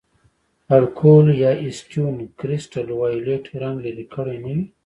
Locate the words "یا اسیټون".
1.43-2.15